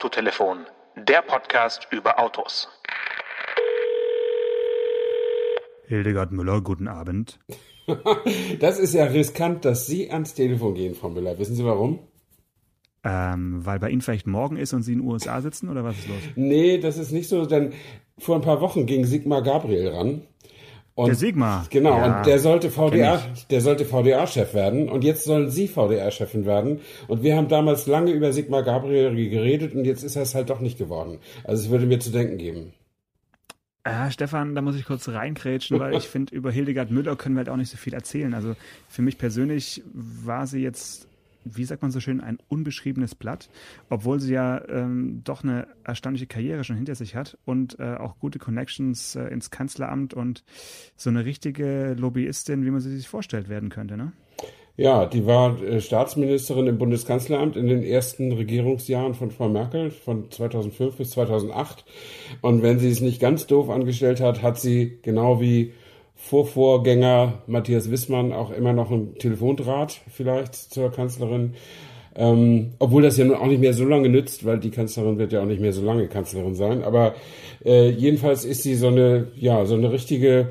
[0.00, 0.60] Autotelefon,
[0.96, 2.70] der Podcast über Autos.
[5.88, 7.38] Hildegard Müller, guten Abend.
[8.60, 11.38] das ist ja riskant, dass Sie ans Telefon gehen, Frau Müller.
[11.38, 11.98] Wissen Sie warum?
[13.04, 15.98] Ähm, weil bei Ihnen vielleicht morgen ist und Sie in den USA sitzen oder was
[15.98, 16.22] ist los?
[16.34, 17.74] Nee, das ist nicht so, denn
[18.16, 20.22] vor ein paar Wochen ging Sigmar Gabriel ran.
[21.00, 21.66] Und, der Sigmar.
[21.70, 26.44] Genau, ja, und der sollte VDA, der sollte VDA-Chef werden und jetzt sollen Sie VDA-Chefin
[26.44, 26.80] werden.
[27.08, 30.50] Und wir haben damals lange über Sigmar Gabriel geredet und jetzt ist er es halt
[30.50, 31.18] doch nicht geworden.
[31.44, 32.74] Also es würde mir zu denken geben.
[33.82, 37.40] Ah, Stefan, da muss ich kurz reinkrätschen, weil ich finde, über Hildegard Müller können wir
[37.40, 38.34] halt auch nicht so viel erzählen.
[38.34, 38.54] Also
[38.88, 41.08] für mich persönlich war sie jetzt,
[41.44, 43.50] wie sagt man so schön, ein unbeschriebenes Blatt,
[43.88, 48.18] obwohl sie ja ähm, doch eine erstaunliche Karriere schon hinter sich hat und äh, auch
[48.18, 50.44] gute Connections äh, ins Kanzleramt und
[50.96, 54.12] so eine richtige Lobbyistin, wie man sie sich vorstellt, werden könnte, ne?
[54.76, 60.30] Ja, die war äh, Staatsministerin im Bundeskanzleramt in den ersten Regierungsjahren von Frau Merkel von
[60.30, 61.84] 2005 bis 2008.
[62.40, 65.74] Und wenn sie es nicht ganz doof angestellt hat, hat sie genau wie
[66.22, 71.54] Vorvorgänger Matthias Wissmann auch immer noch einen Telefondraht vielleicht zur Kanzlerin.
[72.14, 75.32] Ähm, obwohl das ja nun auch nicht mehr so lange nützt, weil die Kanzlerin wird
[75.32, 76.84] ja auch nicht mehr so lange Kanzlerin sein.
[76.84, 77.14] Aber
[77.64, 80.50] äh, jedenfalls ist sie so eine, ja, so eine richtige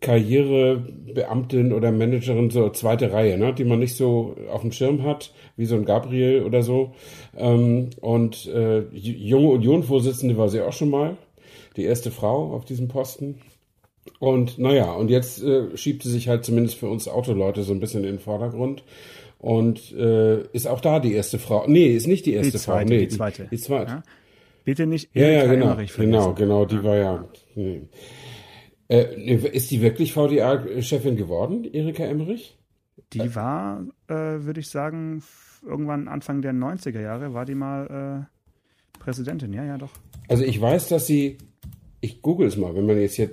[0.00, 5.32] Karrierebeamtin oder Managerin, so zweite Reihe, ne, die man nicht so auf dem Schirm hat,
[5.56, 6.92] wie so ein Gabriel oder so.
[7.36, 11.16] Ähm, und äh, junge Union-Vorsitzende war sie auch schon mal,
[11.76, 13.40] die erste Frau auf diesem Posten.
[14.18, 17.80] Und naja, und jetzt äh, schiebt sie sich halt zumindest für uns Autoleute so ein
[17.80, 18.84] bisschen in den Vordergrund.
[19.38, 21.66] Und äh, ist auch da die erste Frau.
[21.66, 22.94] Nee, ist nicht die erste die zweite, Frau.
[22.94, 23.42] Nee, die zweite.
[23.44, 23.90] Die, die zweite.
[23.90, 24.02] Ja?
[24.64, 26.84] Bitte nicht Erika ja, ja, genau, genau, genau, die ja.
[26.84, 27.28] war ja.
[27.54, 27.82] Nee.
[28.88, 32.56] Äh, ist die wirklich VDA-Chefin geworden, Erika Emmerich?
[33.12, 35.22] Die war, äh, würde ich sagen,
[35.62, 39.90] irgendwann Anfang der 90er Jahre war die mal äh, Präsidentin, ja, ja, doch.
[40.28, 41.38] Also ich weiß, dass sie,
[42.00, 43.30] ich google es mal, wenn man jetzt hier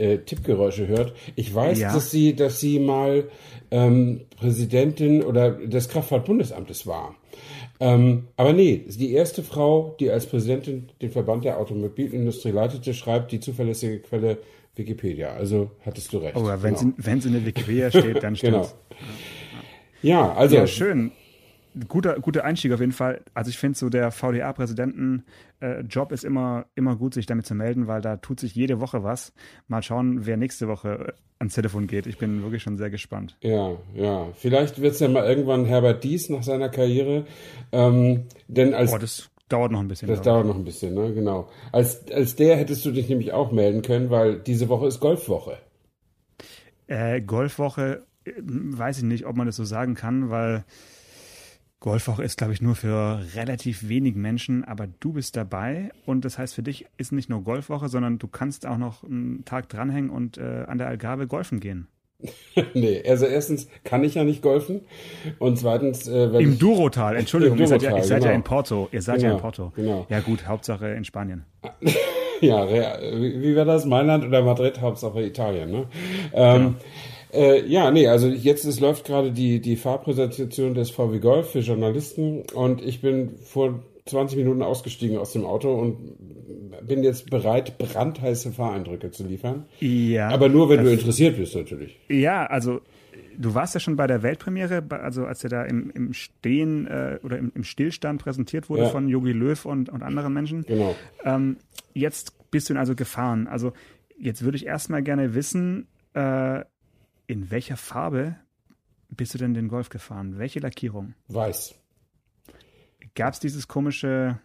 [0.00, 1.12] äh, Tippgeräusche hört.
[1.36, 1.92] Ich weiß, ja.
[1.92, 3.28] dass sie, dass sie mal
[3.70, 7.14] ähm, Präsidentin oder des Kraftfahrtbundesamtes war.
[7.78, 13.32] Ähm, aber nee, die erste Frau, die als Präsidentin den Verband der Automobilindustrie leitete, schreibt
[13.32, 14.38] die zuverlässige Quelle
[14.76, 15.32] Wikipedia.
[15.34, 16.36] Also hattest du recht.
[16.36, 16.78] Oh, wenn, genau.
[16.78, 18.68] sie, wenn sie in der Wikipedia steht, dann stimmt genau.
[20.02, 20.56] Ja, also.
[20.56, 21.12] Ja, schön
[21.88, 23.22] guter, guter Einstieg auf jeden Fall.
[23.34, 27.86] Also ich finde so der VDA-Präsidenten-Job äh, ist immer, immer gut, sich damit zu melden,
[27.86, 29.32] weil da tut sich jede Woche was.
[29.68, 32.06] Mal schauen, wer nächste Woche äh, ans Telefon geht.
[32.06, 33.36] Ich bin wirklich schon sehr gespannt.
[33.40, 34.28] Ja, ja.
[34.34, 37.24] Vielleicht wird es ja mal irgendwann Herbert Dies nach seiner Karriere.
[37.72, 40.08] Ähm, denn als Boah, das dauert noch ein bisschen.
[40.08, 41.12] Das dauert noch ein bisschen, ne?
[41.14, 41.48] Genau.
[41.72, 45.58] Als, als der hättest du dich nämlich auch melden können, weil diese Woche ist Golfwoche.
[46.86, 50.64] Äh, Golfwoche, äh, weiß ich nicht, ob man das so sagen kann, weil
[51.80, 56.38] Golfwoche ist, glaube ich, nur für relativ wenig Menschen, aber du bist dabei und das
[56.38, 60.10] heißt für dich ist nicht nur Golfwoche, sondern du kannst auch noch einen Tag dranhängen
[60.10, 61.88] und äh, an der Algarve golfen gehen.
[62.74, 64.82] nee, also erstens kann ich ja nicht golfen
[65.38, 68.30] und zweitens äh, wenn im Durotal, Entschuldigung, Im Durotal, ihr seid, ja, ihr seid genau.
[68.30, 69.72] ja in Porto, ihr seid genau, ja in Porto.
[69.74, 70.06] Genau.
[70.10, 71.46] Ja gut, Hauptsache in Spanien.
[72.42, 73.86] ja, wie wäre das?
[73.86, 75.86] Mailand oder Madrid, Hauptsache Italien, ne?
[76.34, 76.74] Ähm, genau.
[77.32, 81.60] Äh, ja, nee, also jetzt es läuft gerade die, die Fahrpräsentation des VW Golf für
[81.60, 85.96] Journalisten und ich bin vor 20 Minuten ausgestiegen aus dem Auto und
[86.86, 89.66] bin jetzt bereit, brandheiße Fahreindrücke zu liefern.
[89.80, 90.28] Ja.
[90.28, 91.98] Aber nur, wenn du interessiert bist, natürlich.
[92.08, 92.80] Ja, also
[93.38, 97.18] du warst ja schon bei der Weltpremiere, also als er da im, im Stehen äh,
[97.22, 98.88] oder im, im, Stillstand präsentiert wurde ja.
[98.88, 100.64] von Yogi Löw und, und anderen Menschen.
[100.66, 100.94] Genau.
[101.24, 101.58] Ähm,
[101.94, 103.46] jetzt bist du ihn also gefahren.
[103.46, 103.72] Also
[104.18, 106.64] jetzt würde ich erstmal gerne wissen, äh,
[107.30, 108.36] in welcher Farbe
[109.08, 110.38] bist du denn den Golf gefahren?
[110.38, 111.14] Welche Lackierung?
[111.28, 111.76] Weiß.
[113.14, 114.40] Gab es dieses komische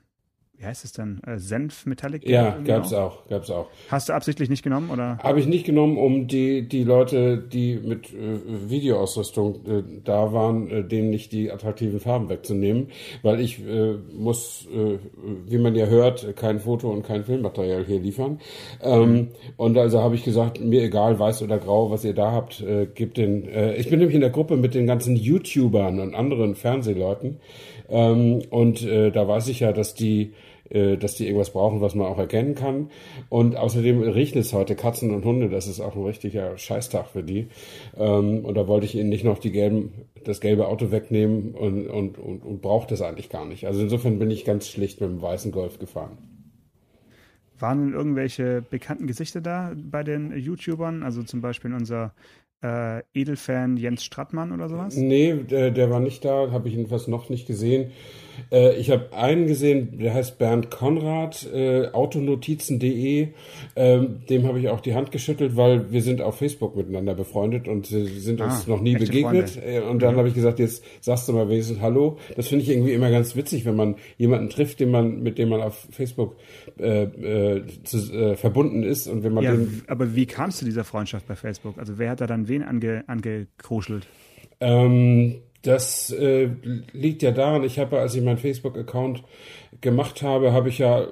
[0.57, 1.19] wie heißt es denn?
[1.25, 2.27] Äh, Senf Metallic?
[2.27, 3.67] Ja, gab's auch, gab's auch.
[3.89, 5.17] Hast du absichtlich nicht genommen oder?
[5.19, 10.69] Habe ich nicht genommen, um die die Leute, die mit äh, Videoausrüstung äh, da waren,
[10.69, 12.87] äh, denen nicht die attraktiven Farben wegzunehmen,
[13.22, 14.97] weil ich äh, muss, äh,
[15.46, 18.40] wie man ja hört, kein Foto und kein Filmmaterial hier liefern.
[18.81, 19.28] Ähm, mhm.
[19.58, 22.85] Und also habe ich gesagt, mir egal, weiß oder grau, was ihr da habt, äh,
[22.85, 23.47] gibt den.
[23.78, 27.40] Ich bin nämlich in der Gruppe mit den ganzen YouTubern und anderen Fernsehleuten.
[27.90, 30.34] Ähm, und da weiß ich ja, dass die
[30.70, 32.90] äh, dass die irgendwas brauchen, was man auch erkennen kann.
[33.29, 37.23] Und außerdem regnet es heute Katzen und Hunde, das ist auch ein richtiger Scheißtag für
[37.23, 37.47] die.
[37.97, 41.88] Ähm, und da wollte ich ihnen nicht noch die gelben, das gelbe Auto wegnehmen und,
[41.88, 43.67] und, und, und braucht das eigentlich gar nicht.
[43.67, 46.17] Also insofern bin ich ganz schlicht mit dem weißen Golf gefahren.
[47.59, 51.03] Waren irgendwelche bekannten Gesichter da bei den YouTubern?
[51.03, 52.14] Also zum Beispiel unser
[52.61, 54.97] äh, Edelfan Jens Strattmann oder sowas?
[54.97, 57.91] Nee, der, der war nicht da, habe ich jedenfalls noch nicht gesehen.
[58.52, 63.29] Äh, ich habe einen gesehen, der heißt Bernd Konrad, äh, autonotizen.de.
[63.76, 67.67] Ähm, dem habe ich auch die Hand geschüttelt, weil wir sind auf Facebook miteinander befreundet
[67.67, 69.52] und sie sind ah, uns noch nie begegnet.
[69.52, 69.67] Freunde.
[69.67, 70.20] Äh, und dann mhm.
[70.20, 72.17] habe ich gesagt, jetzt sagst du mal wenigstens Hallo.
[72.35, 75.49] Das finde ich irgendwie immer ganz witzig, wenn man jemanden trifft, den man, mit dem
[75.49, 76.35] man auf Facebook
[76.79, 79.84] äh, äh, zu, äh, verbunden ist und wenn man ja, den.
[79.87, 81.78] Aber wie kamst du dieser Freundschaft bei Facebook?
[81.78, 84.08] Also wer hat da dann wen ange, angekruschelt?
[84.59, 85.35] Ähm,
[85.66, 86.50] das äh,
[86.94, 89.23] liegt ja daran, ich habe, als ich meinen Facebook-Account
[89.82, 91.08] gemacht habe, habe ich ja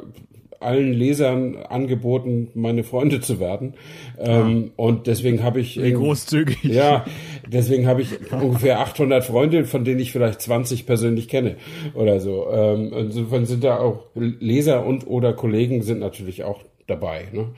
[0.63, 3.73] allen Lesern angeboten, meine Freunde zu werden.
[4.17, 4.71] Ähm.
[4.75, 5.81] Und deswegen habe ich.
[5.81, 6.63] Wie großzügig.
[6.63, 7.05] Ja,
[7.47, 11.57] deswegen habe ich ungefähr 800 Freunde, von denen ich vielleicht 20 persönlich kenne
[11.93, 12.47] oder so.
[12.49, 17.27] Ähm, insofern sind da auch Leser und oder Kollegen sind natürlich auch dabei.
[17.31, 17.49] Ne?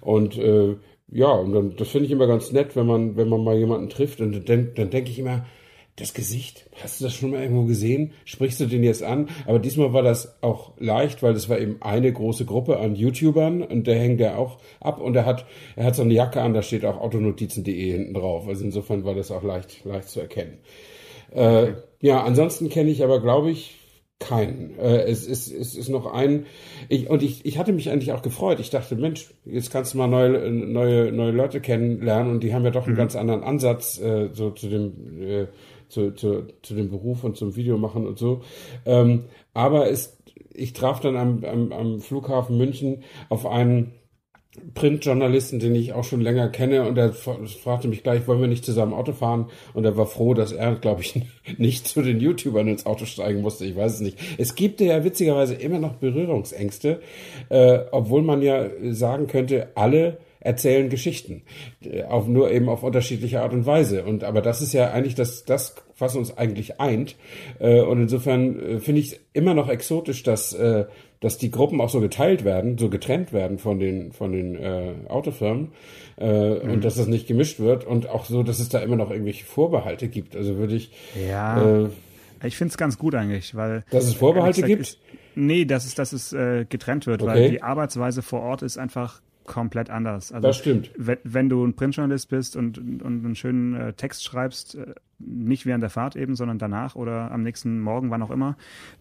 [0.00, 0.76] Und äh,
[1.08, 3.90] ja, und dann, das finde ich immer ganz nett, wenn man, wenn man mal jemanden
[3.90, 4.20] trifft.
[4.20, 5.44] Und dann, dann denke ich immer,
[5.96, 8.12] das Gesicht, hast du das schon mal irgendwo gesehen?
[8.24, 9.28] Sprichst du den jetzt an?
[9.46, 13.62] Aber diesmal war das auch leicht, weil das war eben eine große Gruppe an YouTubern
[13.62, 15.46] und der hängt ja auch ab und er hat,
[15.76, 18.48] er hat so eine Jacke an, da steht auch autonotizen.de hinten drauf.
[18.48, 20.58] Also insofern war das auch leicht, leicht zu erkennen.
[21.30, 23.76] Äh, ja, ansonsten kenne ich aber, glaube ich,
[24.18, 24.78] keinen.
[24.78, 26.46] Äh, es, ist, es ist noch ein.
[26.88, 28.60] Ich, und ich, ich hatte mich eigentlich auch gefreut.
[28.60, 32.64] Ich dachte, Mensch, jetzt kannst du mal neue, neue, neue Leute kennenlernen und die haben
[32.64, 32.98] ja doch einen mhm.
[32.98, 35.46] ganz anderen Ansatz äh, so zu dem äh,
[35.88, 38.42] zu, zu, zu dem Beruf und zum Videomachen und so.
[38.86, 40.18] Ähm, aber es,
[40.52, 43.92] ich traf dann am, am, am Flughafen München auf einen
[44.74, 48.64] Printjournalisten, den ich auch schon länger kenne, und er fragte mich gleich, wollen wir nicht
[48.64, 49.46] zusammen Auto fahren?
[49.72, 51.22] Und er war froh, dass er, glaube ich,
[51.58, 53.64] nicht zu den YouTubern ins Auto steigen musste.
[53.64, 54.18] Ich weiß es nicht.
[54.38, 57.00] Es gibt ja witzigerweise immer noch Berührungsängste,
[57.48, 61.42] äh, obwohl man ja sagen könnte, alle erzählen Geschichten,
[61.82, 64.04] äh, auf, nur eben auf unterschiedliche Art und Weise.
[64.04, 67.16] Und aber das ist ja eigentlich das, das was uns eigentlich eint.
[67.58, 70.56] Äh, und insofern äh, finde ich es immer noch exotisch, dass
[71.24, 74.92] dass die Gruppen auch so geteilt werden, so getrennt werden von den von den äh,
[75.08, 75.72] Autofirmen
[76.18, 76.70] äh, mhm.
[76.70, 79.46] und dass das nicht gemischt wird und auch so, dass es da immer noch irgendwelche
[79.46, 80.36] Vorbehalte gibt.
[80.36, 80.92] Also würde ich
[81.26, 81.84] ja.
[81.84, 81.88] Äh,
[82.44, 84.82] ich finde es ganz gut eigentlich, weil dass es Vorbehalte gesagt, gibt.
[84.82, 84.98] Ist,
[85.34, 87.30] nee, dass es dass es äh, getrennt wird, okay.
[87.30, 90.32] weil die Arbeitsweise vor Ort ist einfach komplett anders.
[90.32, 90.90] Also, das stimmt.
[90.96, 95.66] Wenn, wenn du ein Printjournalist bist und, und einen schönen äh, Text schreibst, äh, nicht
[95.66, 98.56] während der Fahrt eben, sondern danach oder am nächsten Morgen, wann auch immer,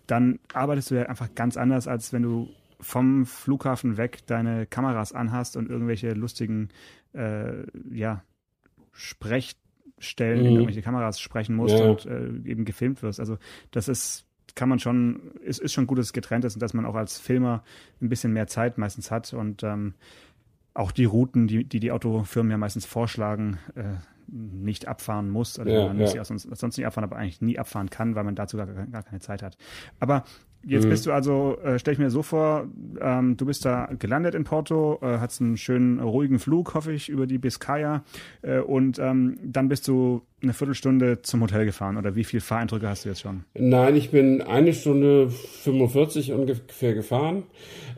[0.07, 2.49] dann arbeitest du ja einfach ganz anders, als wenn du
[2.79, 6.69] vom Flughafen weg deine Kameras anhast und irgendwelche lustigen,
[7.13, 8.23] äh, ja,
[8.91, 10.45] Sprechstellen mhm.
[10.45, 11.85] in irgendwelche Kameras sprechen musst ja.
[11.85, 13.19] und äh, eben gefilmt wirst.
[13.19, 13.37] Also
[13.71, 14.25] das ist
[14.55, 16.95] kann man schon, ist, ist schon gut, dass es getrennt ist und dass man auch
[16.95, 17.63] als Filmer
[18.01, 19.95] ein bisschen mehr Zeit meistens hat und ähm,
[20.73, 23.95] auch die Routen, die, die die Autofirmen ja meistens vorschlagen, äh,
[24.27, 25.59] nicht abfahren muss.
[25.59, 26.23] Also ja, man muss ja.
[26.23, 29.03] sie sonst, sonst nicht abfahren, aber eigentlich nie abfahren kann, weil man dazu gar, gar
[29.03, 29.57] keine Zeit hat.
[29.99, 30.23] Aber
[30.65, 30.89] Jetzt mhm.
[30.89, 32.67] bist du also, äh, stell ich mir so vor,
[33.01, 37.09] ähm, du bist da gelandet in Porto, äh, hast einen schönen ruhigen Flug, hoffe ich,
[37.09, 38.03] über die Biscaya
[38.41, 42.87] äh, und ähm, dann bist du eine Viertelstunde zum Hotel gefahren oder wie viel Fahreindrücke
[42.87, 43.43] hast du jetzt schon?
[43.55, 47.43] Nein, ich bin eine Stunde 45 ungefähr gefahren.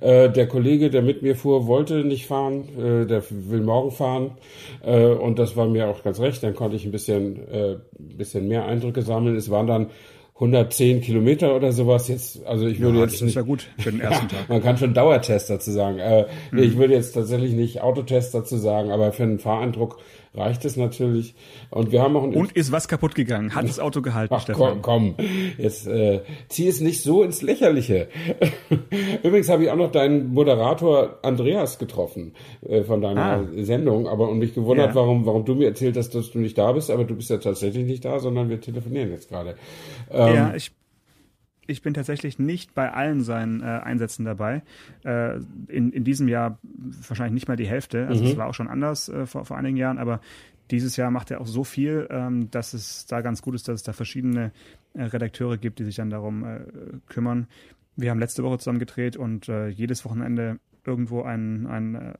[0.01, 4.31] Äh, der Kollege, der mit mir fuhr, wollte nicht fahren, äh, der will morgen fahren
[4.83, 6.43] äh, und das war mir auch ganz recht.
[6.43, 9.35] Dann konnte ich ein bisschen, äh, bisschen mehr Eindrücke sammeln.
[9.35, 9.87] Es waren dann
[10.35, 13.69] 110 Kilometer oder sowas jetzt, also ich würde ja, jetzt das nicht, ist ja gut
[13.79, 14.49] für den ersten Tag.
[14.49, 15.99] man kann schon Dauertest dazu sagen.
[15.99, 16.59] Äh, mhm.
[16.59, 19.97] Ich würde jetzt tatsächlich nicht Autotest dazu sagen, aber für einen Fahreindruck
[20.35, 21.35] reicht es natürlich.
[21.69, 23.55] Und wir haben auch Und ist was kaputt gegangen?
[23.55, 24.81] Hat das Auto gehalten, Ach, Stefan?
[24.81, 25.25] Komm, komm,
[25.57, 28.07] jetzt äh, zieh es nicht so ins Lächerliche.
[29.23, 32.33] Übrigens habe ich auch noch deinen Moderator Andreas getroffen
[32.67, 33.43] äh, von deiner ah.
[33.57, 34.95] Sendung, aber und mich gewundert, ja.
[34.95, 37.37] warum, warum du mir erzählt hast, dass du nicht da bist, aber du bist ja
[37.37, 39.55] tatsächlich nicht da, sondern wir telefonieren jetzt gerade.
[40.11, 40.71] Ähm, ja, ich
[41.67, 44.63] ich bin tatsächlich nicht bei allen seinen äh, Einsätzen dabei.
[45.03, 46.59] Äh, in, in diesem Jahr
[47.07, 48.07] wahrscheinlich nicht mal die Hälfte.
[48.07, 48.37] Also es mhm.
[48.37, 50.21] war auch schon anders äh, vor, vor einigen Jahren, aber
[50.71, 53.75] dieses Jahr macht er auch so viel, ähm, dass es da ganz gut ist, dass
[53.75, 54.51] es da verschiedene
[54.93, 56.59] äh, Redakteure gibt, die sich dann darum äh,
[57.07, 57.47] kümmern.
[57.95, 62.15] Wir haben letzte Woche zusammen gedreht und äh, jedes Wochenende irgendwo einen, einen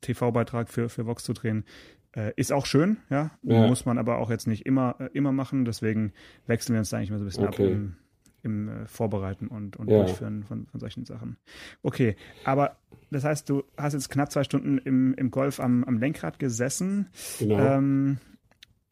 [0.00, 1.64] TV-Beitrag für, für Vox zu drehen.
[2.12, 3.30] Äh, ist auch schön, ja?
[3.42, 3.66] ja.
[3.66, 5.64] Muss man aber auch jetzt nicht immer, äh, immer machen.
[5.64, 6.12] Deswegen
[6.46, 7.66] wechseln wir uns da eigentlich mal so ein bisschen okay.
[7.66, 7.96] ab im,
[8.42, 10.02] im äh, Vorbereiten und, und ja.
[10.02, 11.36] Durchführen von, von solchen Sachen.
[11.82, 12.76] Okay, aber
[13.10, 17.08] das heißt, du hast jetzt knapp zwei Stunden im, im Golf am, am Lenkrad gesessen.
[17.38, 17.58] Genau.
[17.58, 18.18] Ähm,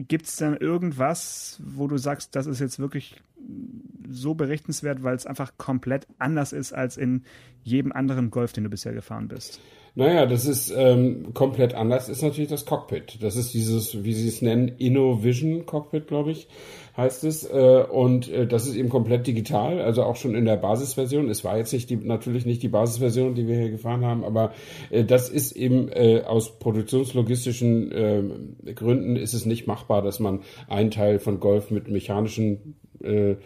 [0.00, 3.20] Gibt es denn irgendwas, wo du sagst, das ist jetzt wirklich
[4.08, 7.24] so berichtenswert, weil es einfach komplett anders ist als in
[7.62, 9.60] jedem anderen Golf, den du bisher gefahren bist?
[9.95, 13.18] Naja, das ist ähm, komplett anders, ist natürlich das Cockpit.
[13.21, 16.49] Das ist dieses, wie sie es nennen, InnoVision Cockpit, glaube ich,
[16.97, 17.45] heißt es.
[17.45, 21.28] Äh, und äh, das ist eben komplett digital, also auch schon in der Basisversion.
[21.28, 24.52] Es war jetzt nicht die, natürlich nicht die Basisversion, die wir hier gefahren haben, aber
[24.90, 30.40] äh, das ist eben äh, aus produktionslogistischen äh, Gründen ist es nicht machbar, dass man
[30.68, 33.36] einen Teil von Golf mit mechanischen äh,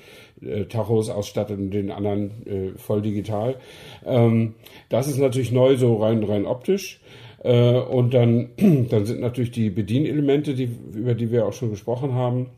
[0.45, 3.57] äh, Tachos ausstattet und den anderen äh, voll digital.
[4.05, 4.55] Ähm,
[4.89, 7.01] das ist natürlich neu, so rein, rein optisch.
[7.45, 8.51] Äh, und dann,
[8.89, 12.51] dann sind natürlich die Bedienelemente, die, über die wir auch schon gesprochen haben,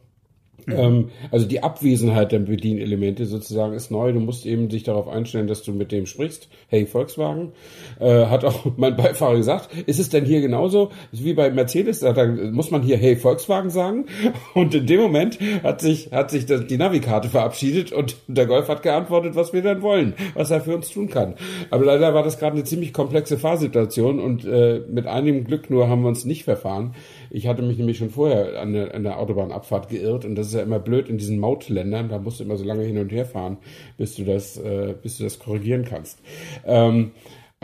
[0.66, 0.74] Mhm.
[0.76, 4.12] Ähm, also die Abwesenheit der Bedienelemente sozusagen ist neu.
[4.12, 6.48] Du musst eben dich darauf einstellen, dass du mit dem sprichst.
[6.68, 7.52] Hey Volkswagen,
[8.00, 9.70] äh, hat auch mein Beifahrer gesagt.
[9.86, 12.00] Ist es denn hier genauso wie bei Mercedes?
[12.00, 14.06] Da muss man hier Hey Volkswagen sagen.
[14.54, 18.68] Und in dem Moment hat sich hat sich das, die Navikarte verabschiedet und der Golf
[18.68, 21.34] hat geantwortet, was wir dann wollen, was er für uns tun kann.
[21.70, 25.88] Aber leider war das gerade eine ziemlich komplexe Fahrsituation und äh, mit einigem Glück nur
[25.88, 26.94] haben wir uns nicht verfahren.
[27.34, 30.54] Ich hatte mich nämlich schon vorher an der, an der Autobahnabfahrt geirrt und das ist
[30.54, 32.08] ja immer blöd in diesen Mautländern.
[32.08, 33.58] Da musst du immer so lange hin und her fahren,
[33.98, 36.20] bis du das, äh, bis du das korrigieren kannst.
[36.64, 37.10] Ähm,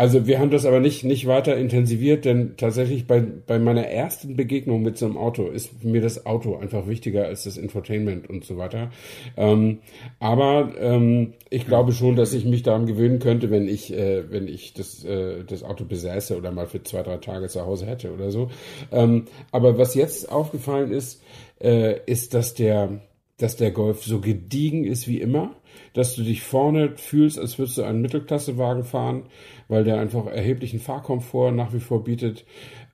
[0.01, 4.35] also wir haben das aber nicht, nicht weiter intensiviert, denn tatsächlich bei, bei meiner ersten
[4.35, 8.43] Begegnung mit so einem Auto ist mir das Auto einfach wichtiger als das Infotainment und
[8.43, 8.91] so weiter.
[9.37, 9.81] Ähm,
[10.19, 14.49] aber ähm, ich glaube schon, dass ich mich daran gewöhnen könnte, wenn ich, äh, wenn
[14.49, 18.11] ich das, äh, das Auto besäße oder mal für zwei, drei Tage zu Hause hätte
[18.11, 18.49] oder so.
[18.91, 21.23] Ähm, aber was jetzt aufgefallen ist,
[21.63, 23.03] äh, ist, dass der,
[23.41, 25.55] dass der Golf so gediegen ist wie immer
[25.93, 29.25] dass du dich vorne fühlst, als würdest du einen Mittelklassewagen fahren,
[29.69, 32.45] weil der einfach erheblichen Fahrkomfort nach wie vor bietet.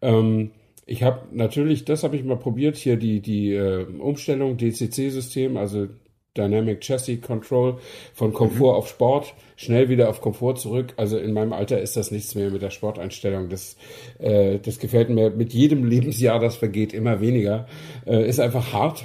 [0.02, 0.52] Ähm,
[0.86, 5.88] ich habe natürlich, das habe ich mal probiert, hier die, die äh, Umstellung DCC-System, also
[6.36, 7.78] Dynamic Chassis Control
[8.12, 8.78] von Komfort mhm.
[8.78, 10.92] auf Sport, schnell wieder auf Komfort zurück.
[10.96, 13.48] Also in meinem Alter ist das nichts mehr mit der Sporteinstellung.
[13.48, 13.76] Das,
[14.18, 17.66] äh, das gefällt mir mit jedem Lebensjahr, das vergeht, immer weniger.
[18.06, 19.04] Äh, ist einfach hart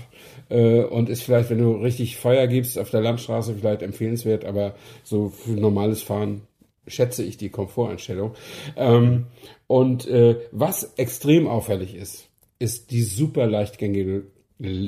[0.51, 4.75] äh, und ist vielleicht, wenn du richtig Feuer gibst auf der Landstraße, vielleicht empfehlenswert, aber
[5.03, 6.41] so für normales Fahren
[6.87, 8.33] schätze ich die Komforteinstellung.
[8.75, 9.27] Ähm,
[9.67, 12.27] und äh, was extrem auffällig ist,
[12.59, 14.23] ist die super leichtgängige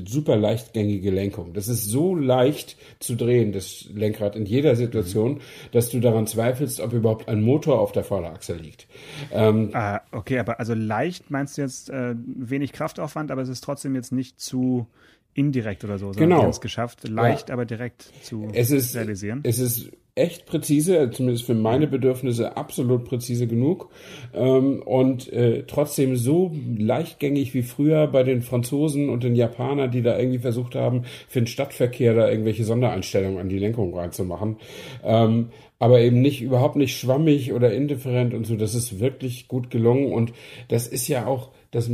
[0.06, 1.54] super leichtgängige Lenkung.
[1.54, 5.42] Das ist so leicht zu drehen, das Lenkrad in jeder Situation,
[5.72, 8.88] dass du daran zweifelst, ob überhaupt ein Motor auf der Vorderachse liegt.
[9.32, 13.64] Ähm, ah, okay, aber also leicht meinst du jetzt äh, wenig Kraftaufwand, aber es ist
[13.64, 14.86] trotzdem jetzt nicht zu
[15.34, 16.50] indirekt oder so, sondern genau.
[16.50, 17.54] es geschafft, leicht, ja.
[17.54, 19.42] aber direkt zu es ist, realisieren.
[19.44, 23.90] Es ist echt präzise, zumindest für meine Bedürfnisse absolut präzise genug
[24.34, 30.04] ähm, und äh, trotzdem so leichtgängig wie früher bei den Franzosen und den Japanern, die
[30.04, 34.58] da irgendwie versucht haben, für den Stadtverkehr da irgendwelche Sondereinstellungen an die Lenkung reinzumachen.
[35.04, 35.50] Ähm,
[35.80, 38.56] aber eben nicht überhaupt nicht schwammig oder indifferent und so.
[38.56, 40.32] Das ist wirklich gut gelungen und
[40.70, 41.90] das ist ja auch das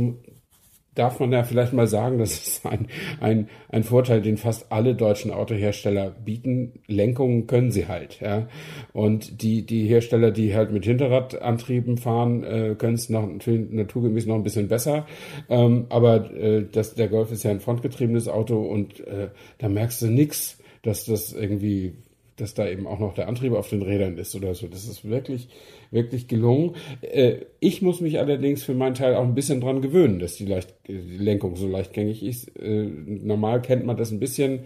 [1.00, 2.86] darf man ja vielleicht mal sagen, das ist ein,
[3.20, 6.74] ein, ein Vorteil, den fast alle deutschen Autohersteller bieten.
[6.88, 8.48] Lenkungen können sie halt, ja.
[8.92, 14.34] Und die, die Hersteller, die halt mit Hinterradantrieben fahren, äh, können es noch naturgemäß noch
[14.34, 15.06] ein bisschen besser.
[15.48, 20.02] Ähm, aber äh, das, der Golf ist ja ein frontgetriebenes Auto und äh, da merkst
[20.02, 21.94] du nix, dass das irgendwie
[22.40, 24.66] dass da eben auch noch der Antrieb auf den Rädern ist oder so.
[24.66, 25.48] Das ist wirklich,
[25.90, 26.74] wirklich gelungen.
[27.02, 30.46] Äh, ich muss mich allerdings für meinen Teil auch ein bisschen dran gewöhnen, dass die,
[30.46, 32.56] Leicht die Lenkung so leichtgängig ist.
[32.56, 34.60] Äh, normal kennt man das ein bisschen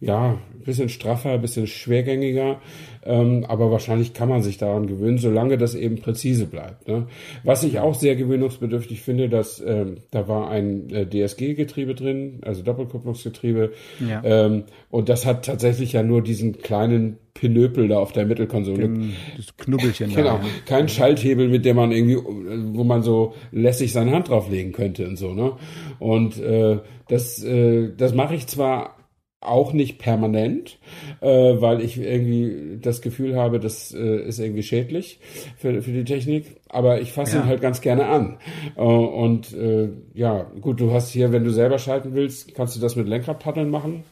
[0.00, 2.60] ja, ein bisschen straffer, ein bisschen schwergängiger,
[3.04, 6.86] ähm, aber wahrscheinlich kann man sich daran gewöhnen, solange das eben präzise bleibt.
[6.86, 7.08] Ne?
[7.42, 12.62] Was ich auch sehr gewöhnungsbedürftig finde, dass ähm, da war ein äh, DSG-Getriebe drin, also
[12.62, 13.72] Doppelkupplungsgetriebe,
[14.08, 14.22] ja.
[14.24, 18.78] ähm, und das hat tatsächlich ja nur diesen kleinen Pinöpel da auf der Mittelkonsole.
[18.78, 20.36] Den, das Knubbelchen genau, da.
[20.38, 25.06] Genau, kein Schalthebel, mit dem man irgendwie, wo man so lässig seine Hand drauflegen könnte
[25.06, 25.34] und so.
[25.34, 25.52] Ne?
[25.98, 26.78] Und äh,
[27.08, 28.97] das, äh, das mache ich zwar
[29.40, 30.78] auch nicht permanent,
[31.20, 35.20] äh, weil ich irgendwie das Gefühl habe, das äh, ist irgendwie schädlich
[35.56, 36.56] für, für die Technik.
[36.68, 37.42] Aber ich fasse ja.
[37.42, 38.38] ihn halt ganz gerne an.
[38.76, 42.80] Äh, und äh, ja, gut, du hast hier, wenn du selber schalten willst, kannst du
[42.80, 44.02] das mit Lenkradpaddeln machen.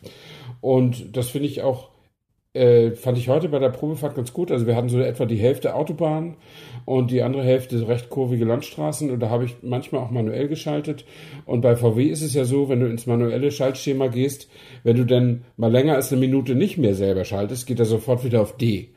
[0.60, 1.90] Und das finde ich auch
[2.56, 4.50] äh, fand ich heute bei der Probefahrt ganz gut.
[4.50, 6.36] Also wir hatten so etwa die Hälfte Autobahn
[6.84, 11.04] und die andere Hälfte recht kurvige Landstraßen und da habe ich manchmal auch manuell geschaltet.
[11.44, 14.48] Und bei VW ist es ja so, wenn du ins manuelle Schaltschema gehst,
[14.82, 18.24] wenn du dann mal länger als eine Minute nicht mehr selber schaltest, geht er sofort
[18.24, 18.88] wieder auf D.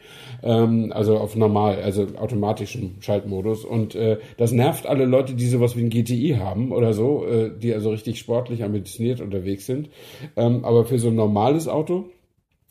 [0.43, 3.65] Ähm, also auf normal, also automatischen Schaltmodus.
[3.65, 7.51] Und äh, das nervt alle Leute, die sowas wie ein GTI haben oder so, äh,
[7.57, 9.89] die also richtig sportlich ambitioniert unterwegs sind.
[10.35, 12.05] Ähm, aber für so ein normales Auto,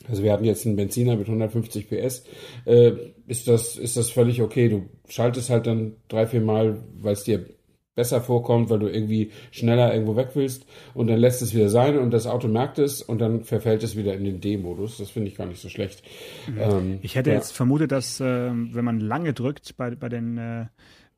[0.08, 2.24] also wir hatten jetzt einen Benziner mit 150 PS,
[2.64, 2.92] äh,
[3.26, 4.68] ist das ist das völlig okay.
[4.68, 7.46] Du schaltest halt dann drei vier Mal, weil es dir
[7.94, 11.98] besser vorkommt, weil du irgendwie schneller irgendwo weg willst und dann lässt es wieder sein
[11.98, 14.98] und das Auto merkt es und dann verfällt es wieder in den D-Modus.
[14.98, 16.04] Das finde ich gar nicht so schlecht.
[16.46, 16.58] Mhm.
[16.58, 17.36] Ähm, ich hätte ja.
[17.36, 20.66] jetzt vermutet, dass äh, wenn man lange drückt bei, bei den äh,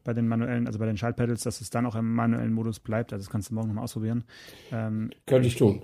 [0.04, 3.12] bei den manuellen, also bei den Schaltpedals, dass es dann auch im manuellen Modus bleibt.
[3.12, 4.24] Also das kannst du morgen nochmal ausprobieren.
[4.72, 5.82] Ähm, Könnte ich tun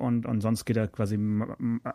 [0.00, 1.18] und, und sonst geht er quasi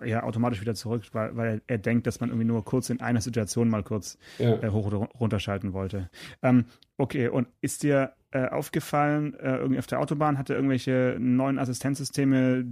[0.06, 3.22] ja, automatisch wieder zurück, weil, weil er denkt, dass man irgendwie nur kurz in einer
[3.22, 4.62] Situation mal kurz ja.
[4.62, 6.10] äh, hoch oder runterschalten wollte.
[6.44, 6.66] Ähm,
[6.98, 12.66] okay, und ist dir äh, aufgefallen, äh, irgendwie auf der Autobahn hatte irgendwelche neuen Assistenzsysteme,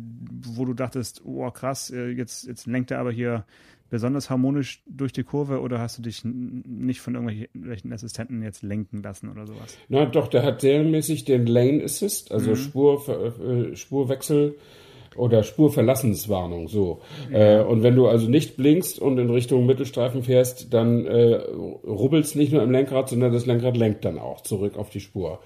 [0.46, 3.46] wo du dachtest, oh krass, äh, jetzt, jetzt lenkt er aber hier
[3.90, 9.04] besonders harmonisch durch die Kurve oder hast du dich nicht von irgendwelchen Assistenten jetzt lenken
[9.04, 9.78] lassen oder sowas?
[9.88, 12.56] Na doch, der hat serienmäßig den Lane Assist, also mhm.
[12.56, 14.56] Spur, äh, Spurwechsel
[15.16, 17.02] oder Spurverlassenswarnung, so.
[17.32, 17.60] Ja.
[17.60, 21.36] Äh, und wenn du also nicht blinkst und in Richtung Mittelstreifen fährst, dann äh,
[21.86, 25.40] rubbelst nicht nur im Lenkrad, sondern das Lenkrad lenkt dann auch zurück auf die Spur.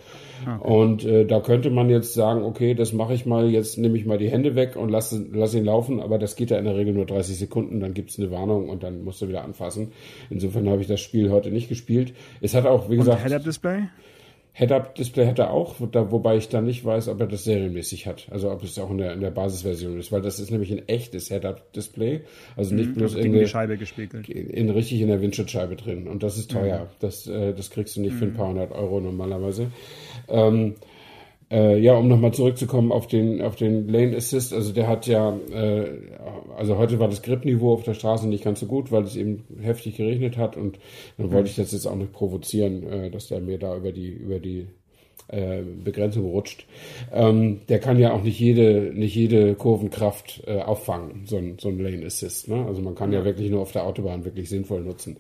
[0.44, 0.74] Okay.
[0.74, 4.06] Und äh, da könnte man jetzt sagen, okay, das mache ich mal, jetzt nehme ich
[4.06, 6.76] mal die Hände weg und lass, lass ihn laufen, aber das geht ja in der
[6.76, 9.92] Regel nur 30 Sekunden, dann gibt's eine Warnung und dann musst du wieder anfassen.
[10.30, 12.14] Insofern habe ich das Spiel heute nicht gespielt.
[12.42, 13.24] Es hat auch, wie gesagt.
[13.24, 13.84] Head-Up-Display?
[14.58, 18.26] Head-Up-Display hat er auch, wobei ich dann nicht weiß, ob er das serienmäßig hat.
[18.32, 20.88] Also ob es auch in der, in der Basisversion ist, weil das ist nämlich ein
[20.88, 22.22] echtes Head-Up-Display.
[22.56, 24.28] Also nicht mhm, bloß in die Scheibe gespiegelt.
[24.28, 26.08] In, richtig in der Windschutzscheibe drin.
[26.08, 26.86] Und das ist teuer.
[26.86, 26.96] Mhm.
[27.02, 28.18] Das, äh, das kriegst du nicht mhm.
[28.18, 28.36] für ein mhm.
[28.36, 29.68] paar hundert Euro normalerweise.
[30.28, 30.74] Ähm,
[31.50, 35.38] äh, ja, um nochmal zurückzukommen auf den, auf den Lane Assist, also der hat ja,
[35.52, 35.86] äh,
[36.58, 39.46] also heute war das Gripniveau auf der Straße nicht ganz so gut, weil es eben
[39.62, 40.58] heftig geregnet hat.
[40.58, 40.78] Und
[41.18, 44.10] dann wollte ich das jetzt auch nicht provozieren, äh, dass der mir da über die,
[44.10, 44.68] über die
[45.28, 46.66] äh, Begrenzung rutscht.
[47.14, 51.70] Ähm, der kann ja auch nicht jede, nicht jede Kurvenkraft äh, auffangen, so ein, so
[51.70, 52.48] ein Lane Assist.
[52.48, 52.66] Ne?
[52.66, 53.26] Also man kann ja.
[53.26, 55.18] wirklich nur auf der Autobahn wirklich sinnvoll nutzen.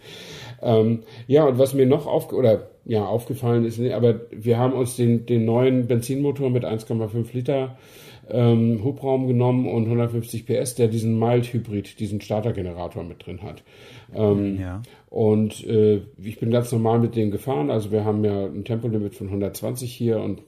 [0.62, 4.96] Ähm, ja, und was mir noch auf, oder ja, aufgefallen ist, aber wir haben uns
[4.96, 7.78] den, den neuen Benzinmotor mit 1,5 Liter
[8.30, 13.64] ähm, Hubraum genommen und 150 PS, der diesen Mild Hybrid, diesen Startergenerator mit drin hat.
[14.14, 14.82] Ähm, ja.
[15.10, 17.72] Und äh, ich bin ganz normal mit dem gefahren.
[17.72, 20.42] Also wir haben ja ein Tempolimit von 120 hier und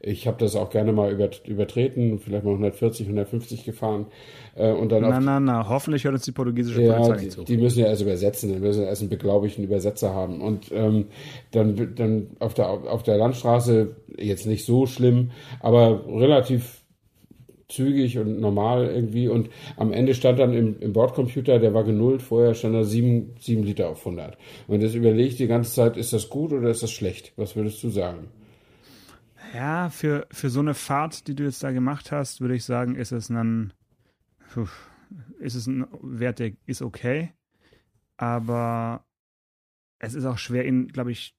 [0.00, 1.10] ich habe das auch gerne mal
[1.44, 4.06] übertreten, vielleicht mal 140, 150 gefahren.
[4.54, 7.42] Äh, und dann na, na, na, hoffentlich hört uns die portugiesische ja, Polizei nicht zu.
[7.42, 10.40] Die müssen ja erst übersetzen, dann müssen wir erst einen beglaubigten Übersetzer haben.
[10.40, 11.06] Und ähm,
[11.50, 16.84] dann, dann auf, der, auf der Landstraße jetzt nicht so schlimm, aber relativ
[17.68, 19.28] zügig und normal irgendwie.
[19.28, 23.34] Und am Ende stand dann im, im Bordcomputer, der war genullt, vorher stand da 7,
[23.38, 24.38] 7 Liter auf 100.
[24.66, 27.32] Und das überlege ich die ganze Zeit, ist das gut oder ist das schlecht?
[27.36, 28.28] Was würdest du sagen?
[29.54, 32.96] Ja, für, für so eine Fahrt, die du jetzt da gemacht hast, würde ich sagen,
[32.96, 33.72] ist es ein,
[35.38, 37.32] ist es ein Wert, der ist okay.
[38.16, 39.04] Aber
[39.98, 41.37] es ist auch schwer, ihn, glaube ich,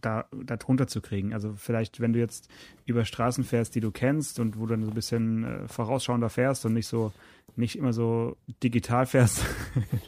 [0.00, 1.32] da, da drunter zu kriegen.
[1.32, 2.48] Also vielleicht, wenn du jetzt
[2.86, 6.30] über Straßen fährst, die du kennst und wo du dann so ein bisschen äh, vorausschauender
[6.30, 7.12] fährst und nicht so,
[7.56, 9.44] nicht immer so digital fährst.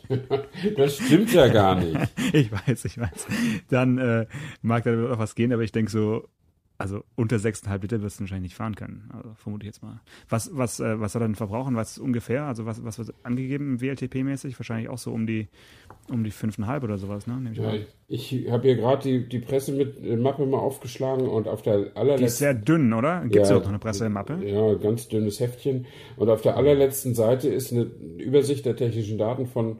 [0.77, 1.99] das stimmt ja gar nicht.
[2.33, 3.27] ich weiß, ich weiß.
[3.69, 4.27] Dann äh,
[4.63, 6.29] mag da auch was gehen, aber ich denke so,
[6.77, 9.09] also unter 6,5 Liter wirst du wahrscheinlich nicht fahren können.
[9.13, 10.01] Also vermute ich jetzt mal.
[10.29, 11.77] Was, was, äh, was soll er denn verbrauchen?
[11.77, 12.45] Was ungefähr?
[12.45, 14.59] Also was, was wird angegeben WLTP-mäßig?
[14.59, 15.49] Wahrscheinlich auch so um die
[16.11, 17.51] um die 5,5 oder sowas, ne?
[17.51, 17.73] ich ja,
[18.09, 22.19] ich habe hier gerade die, die Pressemappe äh, mal aufgeschlagen und auf der allerletzten.
[22.19, 23.23] Die ist sehr dünn, oder?
[23.23, 24.39] Gibt es ja, auch noch eine Pressemappe?
[24.45, 25.87] Ja, ganz dünnes Heftchen.
[26.17, 27.83] Und auf der allerletzten Seite ist eine
[28.19, 29.79] Übersicht der technischen Daten von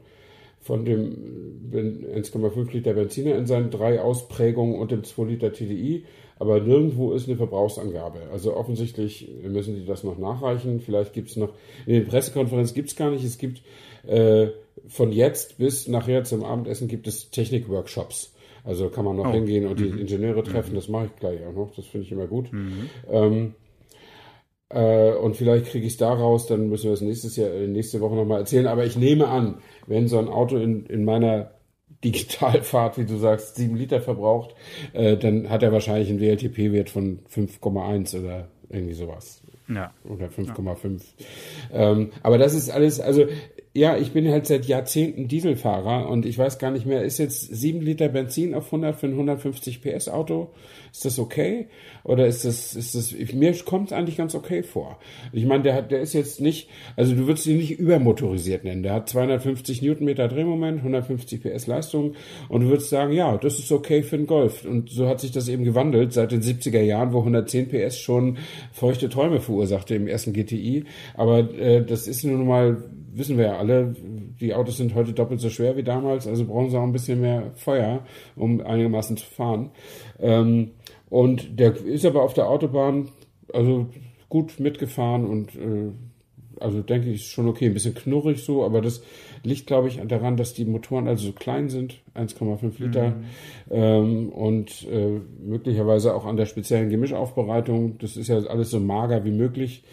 [0.61, 6.05] von dem 1,5 Liter Benziner in seinen drei Ausprägungen und dem 2 Liter TDI
[6.37, 8.19] aber nirgendwo ist eine Verbrauchsangabe.
[8.31, 10.81] Also offensichtlich müssen die das noch nachreichen.
[10.81, 11.53] Vielleicht gibt es noch,
[11.85, 13.61] in der Pressekonferenz gibt es gar nicht, es gibt
[14.05, 14.47] äh,
[14.87, 18.33] von jetzt bis nachher zum Abendessen gibt es Technikworkshops.
[18.63, 19.31] Also kann man noch oh.
[19.31, 19.99] hingehen und die mhm.
[19.99, 20.75] Ingenieure treffen, mhm.
[20.75, 22.51] das mache ich gleich auch noch, das finde ich immer gut.
[22.51, 22.89] Mhm.
[23.09, 23.53] Ähm,
[24.69, 27.67] äh, und vielleicht kriege ich es da raus, dann müssen wir es nächstes Jahr, äh,
[27.67, 28.67] nächste Woche nochmal erzählen.
[28.67, 31.51] Aber ich nehme an, wenn so ein Auto in, in meiner
[32.05, 34.55] Digitalfahrt, wie du sagst, sieben Liter verbraucht,
[34.93, 39.41] äh, dann hat er wahrscheinlich einen WLTP-Wert von 5,1 oder irgendwie sowas.
[39.67, 39.91] Ja.
[40.03, 41.01] Oder 5,5.
[41.73, 41.91] Ja.
[41.91, 43.25] Ähm, aber das ist alles, also
[43.75, 47.53] ja, ich bin halt seit Jahrzehnten Dieselfahrer und ich weiß gar nicht mehr, ist jetzt
[47.53, 50.47] sieben Liter Benzin auf 100 für ein 150 PS Auto?
[50.93, 51.67] Ist das okay?
[52.05, 54.97] Oder ist das, ist das, mir kommt es eigentlich ganz okay vor.
[55.33, 58.81] Ich meine, der hat, der ist jetzt nicht, also du würdest ihn nicht übermotorisiert nennen.
[58.81, 62.13] Der hat 250 Newtonmeter Drehmoment, 150 PS Leistung
[62.47, 64.63] und du würdest sagen, ja, das ist okay für einen Golf.
[64.63, 68.37] Und so hat sich das eben gewandelt seit den 70er Jahren, wo 110 PS schon
[68.71, 70.85] feuchte Träume verursachte im ersten GTI.
[71.15, 72.81] Aber äh, das ist nun mal
[73.17, 73.95] wissen wir ja alle,
[74.39, 77.21] die Autos sind heute doppelt so schwer wie damals, also brauchen sie auch ein bisschen
[77.21, 79.71] mehr Feuer, um einigermaßen zu fahren.
[80.19, 80.71] Ähm,
[81.09, 83.09] und der ist aber auf der Autobahn
[83.53, 83.87] also
[84.29, 85.91] gut mitgefahren und äh,
[86.59, 89.03] also denke ich, ist schon okay, ein bisschen knurrig so, aber das
[89.43, 93.23] liegt, glaube ich, daran, dass die Motoren also so klein sind, 1,5 Liter, mhm.
[93.71, 97.97] ähm, und äh, möglicherweise auch an der speziellen Gemischaufbereitung.
[97.99, 99.83] Das ist ja alles so mager wie möglich.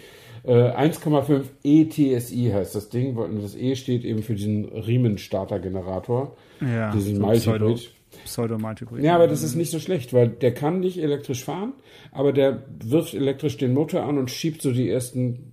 [0.45, 6.91] Äh, 1,5 ETSI heißt das Ding, und das E steht eben für diesen Riemen-Starter-Generator, ja,
[6.93, 7.77] diesen so.
[8.25, 9.03] Pseudo-Multihybrid.
[9.03, 11.73] Ja, aber das ist nicht so schlecht, weil der kann nicht elektrisch fahren,
[12.11, 15.53] aber der wirft elektrisch den Motor an und schiebt so die ersten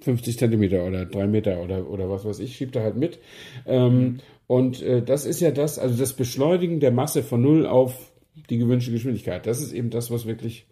[0.00, 3.18] 50 Zentimeter oder drei Meter oder, oder was weiß ich, schiebt er halt mit.
[3.66, 4.18] Ähm, mhm.
[4.46, 8.12] Und äh, das ist ja das, also das Beschleunigen der Masse von null auf
[8.48, 9.46] die gewünschte Geschwindigkeit.
[9.46, 10.66] Das ist eben das, was wirklich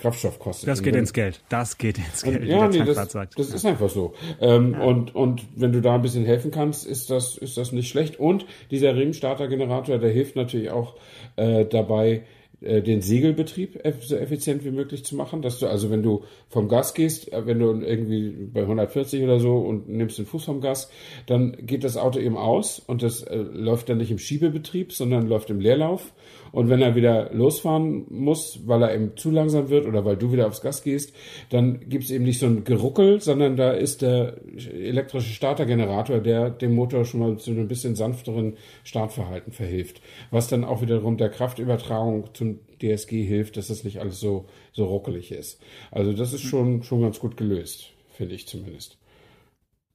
[0.00, 0.68] Kraftstoff kostet.
[0.68, 1.42] Das geht ins Geld.
[1.50, 2.40] Das geht ins Geld.
[2.40, 3.38] Und, ja, nee, das, sagt.
[3.38, 4.14] das ist einfach so.
[4.40, 4.80] Ähm, ja.
[4.80, 8.18] und, und wenn du da ein bisschen helfen kannst, ist das, ist das nicht schlecht.
[8.18, 10.96] Und dieser Riemenstartergenerator, der hilft natürlich auch
[11.36, 12.22] äh, dabei,
[12.62, 16.68] äh, den Segelbetrieb so effizient wie möglich zu machen, dass du also, wenn du vom
[16.68, 20.60] Gas gehst, äh, wenn du irgendwie bei 140 oder so und nimmst den Fuß vom
[20.60, 20.90] Gas,
[21.26, 25.26] dann geht das Auto eben aus und das äh, läuft dann nicht im Schiebebetrieb, sondern
[25.26, 26.12] läuft im Leerlauf
[26.52, 30.32] und wenn er wieder losfahren muss, weil er eben zu langsam wird oder weil du
[30.32, 31.14] wieder aufs Gas gehst,
[31.50, 34.36] dann gibt es eben nicht so ein Geruckel, sondern da ist der
[34.72, 40.00] elektrische Startergenerator, der dem Motor schon mal zu einem bisschen sanfteren Startverhalten verhilft.
[40.30, 44.86] Was dann auch wiederum der Kraftübertragung zum DSG hilft, dass das nicht alles so, so
[44.86, 45.60] ruckelig ist.
[45.90, 48.98] Also das ist schon, schon ganz gut gelöst, finde ich zumindest.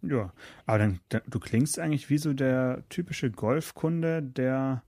[0.01, 0.33] Ja,
[0.65, 4.83] aber dann, dann, du klingst eigentlich wie so der typische Golfkunde, der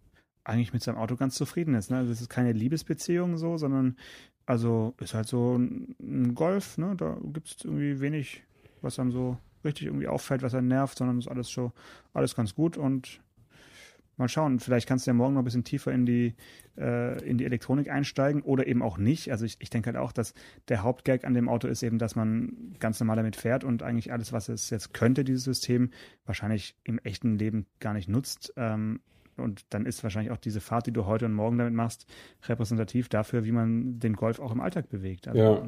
[0.47, 1.91] eigentlich mit seinem Auto ganz zufrieden ist.
[1.91, 1.97] Ne?
[1.97, 3.97] Also es ist keine Liebesbeziehung so, sondern
[4.45, 6.95] also ist halt so ein Golf, ne?
[6.95, 8.43] Da gibt es irgendwie wenig,
[8.81, 11.73] was einem so richtig irgendwie auffällt, was einen nervt, sondern ist alles schon,
[12.13, 13.19] alles ganz gut und
[14.15, 16.33] mal schauen, vielleicht kannst du ja morgen noch ein bisschen tiefer in die,
[16.77, 19.31] äh, in die Elektronik einsteigen oder eben auch nicht.
[19.31, 20.33] Also ich, ich denke halt auch, dass
[20.69, 24.11] der Hauptgag an dem Auto ist eben, dass man ganz normal damit fährt und eigentlich
[24.11, 25.91] alles, was es jetzt könnte, dieses System,
[26.25, 28.53] wahrscheinlich im echten Leben gar nicht nutzt.
[28.57, 29.01] Ähm,
[29.37, 32.07] und dann ist wahrscheinlich auch diese Fahrt, die du heute und morgen damit machst,
[32.47, 35.27] repräsentativ dafür, wie man den Golf auch im Alltag bewegt.
[35.27, 35.67] Also ja.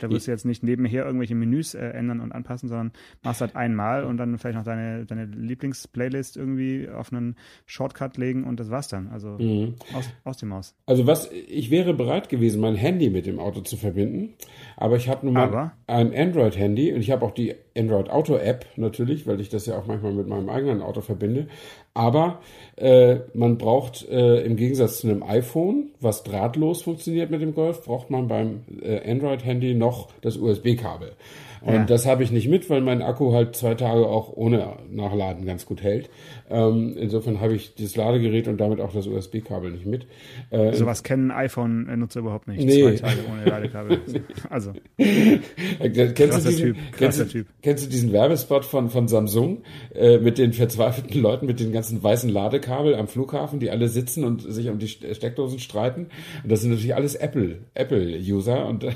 [0.00, 3.56] da wirst du jetzt nicht nebenher irgendwelche Menüs äh, ändern und anpassen, sondern machst halt
[3.56, 8.70] einmal und dann vielleicht noch deine, deine Lieblingsplaylist irgendwie auf einen Shortcut legen und das
[8.70, 9.08] war's dann.
[9.08, 9.74] Also mhm.
[9.94, 10.74] aus, aus dem Maus.
[10.86, 14.34] Also was, ich wäre bereit gewesen, mein Handy mit dem Auto zu verbinden,
[14.76, 15.72] aber ich habe nun mal aber?
[15.86, 19.76] ein Android-Handy und ich habe auch die Android Auto App natürlich, weil ich das ja
[19.76, 21.48] auch manchmal mit meinem eigenen Auto verbinde.
[21.94, 22.40] Aber
[22.76, 27.84] äh, man braucht äh, im Gegensatz zu einem iPhone, was drahtlos funktioniert mit dem Golf,
[27.84, 31.12] braucht man beim äh, Android-Handy noch das USB-Kabel.
[31.60, 31.84] Und ja.
[31.84, 35.66] das habe ich nicht mit, weil mein Akku halt zwei Tage auch ohne Nachladen ganz
[35.66, 36.10] gut hält.
[36.48, 40.06] Ähm, insofern habe ich das Ladegerät und damit auch das USB-Kabel nicht mit.
[40.50, 42.64] Äh, Sowas kennen iPhone-Nutzer überhaupt nicht.
[42.64, 42.96] Nee.
[42.96, 44.00] Zwei Tage ohne Ladekabel.
[44.50, 44.72] Also.
[44.96, 46.76] kennst, du diesen, typ.
[46.96, 47.46] Kennst, typ.
[47.62, 49.62] kennst du diesen Werbespot von, von Samsung
[49.94, 54.24] äh, mit den verzweifelten Leuten mit den ganzen weißen Ladekabel am Flughafen, die alle sitzen
[54.24, 56.08] und sich um die Steckdosen streiten?
[56.42, 58.86] Und das sind natürlich alles Apple, Apple-User und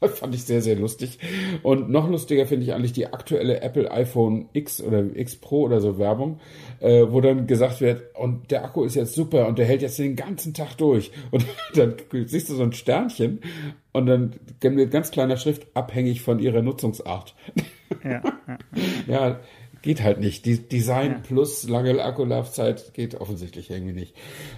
[0.14, 1.18] Fand ich sehr, sehr lustig.
[1.62, 5.80] Und noch lustiger finde ich eigentlich die aktuelle Apple iPhone X oder X Pro oder
[5.80, 6.40] so Werbung,
[6.80, 9.98] äh, wo dann gesagt wird, und der Akku ist jetzt super und der hält jetzt
[9.98, 11.10] den ganzen Tag durch.
[11.30, 11.94] Und dann
[12.26, 13.40] siehst du so ein Sternchen
[13.92, 17.34] und dann mit ganz kleiner Schrift abhängig von ihrer Nutzungsart.
[18.04, 18.58] Ja, ja.
[19.06, 19.40] ja
[19.82, 20.44] geht halt nicht.
[20.46, 21.18] Die Design ja.
[21.18, 24.14] plus lange Akkulaufzeit geht offensichtlich irgendwie nicht.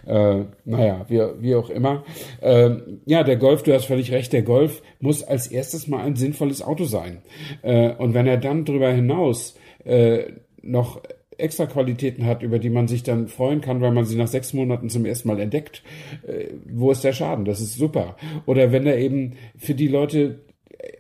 [0.06, 2.04] Äh, naja, wie, wie auch immer.
[2.40, 6.16] Äh, ja, der Golf, du hast völlig recht, der Golf muss als erstes mal ein
[6.16, 7.22] sinnvolles Auto sein.
[7.62, 10.32] Äh, und wenn er dann darüber hinaus äh,
[10.62, 11.00] noch
[11.38, 14.52] extra Qualitäten hat, über die man sich dann freuen kann, weil man sie nach sechs
[14.52, 15.82] Monaten zum ersten Mal entdeckt,
[16.26, 17.44] äh, wo ist der Schaden?
[17.44, 18.16] Das ist super.
[18.46, 20.40] Oder wenn er eben für die Leute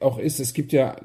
[0.00, 0.96] auch ist, es gibt ja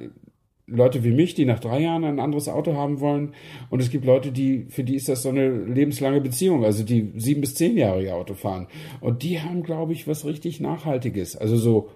[0.68, 3.34] Leute wie mich, die nach drei Jahren ein anderes Auto haben wollen.
[3.70, 7.14] Und es gibt Leute, die, für die ist das so eine lebenslange Beziehung, also die
[7.16, 8.68] sieben bis zehnjährige Auto fahren.
[9.00, 11.38] Und die haben, glaube ich, was richtig Nachhaltiges.
[11.38, 11.90] Also so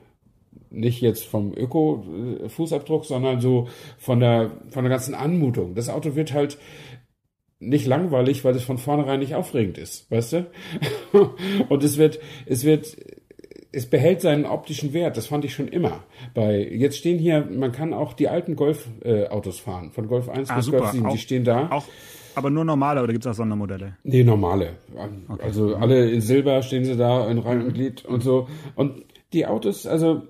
[0.69, 5.75] nicht jetzt vom Öko-Fußabdruck, sondern so von der, von der ganzen Anmutung.
[5.75, 6.57] Das Auto wird halt
[7.59, 10.51] nicht langweilig, weil es von vornherein nicht aufregend ist, weißt du?
[11.69, 12.97] Und es wird, es wird,
[13.71, 16.03] es behält seinen optischen Wert, das fand ich schon immer.
[16.33, 20.49] Bei jetzt stehen hier, man kann auch die alten Golf-Autos äh, fahren, von Golf 1
[20.49, 20.79] ah, bis super.
[20.79, 21.69] Golf 7, auch, die stehen da.
[21.71, 21.85] Auch,
[22.35, 23.97] aber nur normale oder gibt es auch Sondermodelle?
[24.03, 24.73] Nee, normale.
[25.27, 25.43] Okay.
[25.43, 28.47] Also alle in Silber stehen sie da in Reihe und Glied und so.
[28.75, 30.23] Und die Autos, also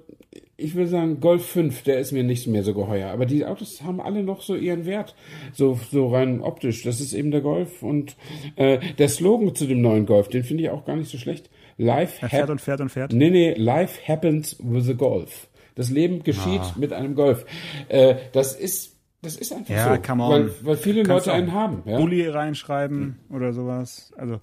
[0.58, 3.10] ich würde sagen, Golf 5, der ist mir nicht mehr so geheuer.
[3.10, 5.16] Aber die Autos haben alle noch so ihren Wert,
[5.54, 6.84] so, so rein optisch.
[6.84, 7.82] Das ist eben der Golf.
[7.82, 8.16] Und
[8.56, 11.50] äh, der Slogan zu dem neuen Golf, den finde ich auch gar nicht so schlecht.
[11.78, 13.14] Life er fährt und fährt und fährt.
[13.14, 15.48] Nee, nee, life happens with a Golf.
[15.76, 16.76] Das Leben geschieht ah.
[16.78, 17.46] mit einem Golf.
[17.88, 20.02] Äh, das ist das ist einfach ja, so.
[20.02, 20.32] Come on.
[20.32, 21.84] Weil, weil viele Kannst Leute einen haben.
[21.86, 21.98] Ja?
[21.98, 23.36] Bulli reinschreiben hm.
[23.36, 24.12] oder sowas.
[24.18, 24.42] Also,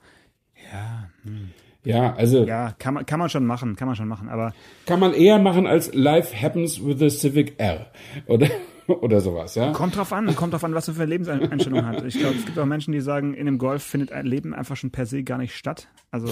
[0.72, 1.08] ja.
[1.24, 1.50] Hm.
[1.84, 2.44] Ja, also.
[2.44, 4.52] Ja, kann man, kann man schon machen, kann man schon machen, aber.
[4.86, 7.86] Kann man eher machen als Life happens with the Civic R.
[8.26, 8.48] Oder?
[8.86, 9.72] Oder sowas, ja?
[9.72, 12.04] Kommt drauf an, kommt drauf an, was du für eine Lebenseinstellung hast.
[12.04, 14.76] Ich glaube, es gibt auch Menschen, die sagen, in einem Golf findet ein Leben einfach
[14.76, 15.88] schon per se gar nicht statt.
[16.10, 16.28] Also,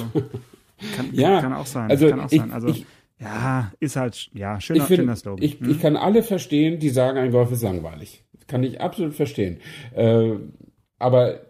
[0.94, 1.90] kann, ja, kann auch sein.
[1.90, 2.52] Also, kann auch ich, sein.
[2.52, 2.86] Also, ich,
[3.18, 5.44] ja, ist halt, ja, schöner, ich find, schöner Slogan.
[5.44, 5.70] Ich, hm?
[5.70, 8.24] ich kann alle verstehen, die sagen, ein Golf ist langweilig.
[8.46, 9.58] Kann ich absolut verstehen.
[9.94, 10.32] Äh,
[10.98, 11.40] aber